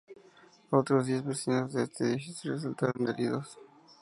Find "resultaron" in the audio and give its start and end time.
2.53-3.07